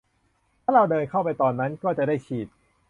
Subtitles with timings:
[0.63, 2.47] ถ้าเราเดินเข้าไปตอนนั้น ก็จะได้ฉีด